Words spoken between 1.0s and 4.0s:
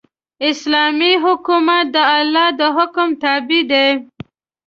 حکومت د الله د حکم تابع دی.